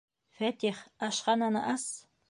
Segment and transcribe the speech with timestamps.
[0.37, 0.79] Фәтих,
[1.09, 1.87] ашхананы ас!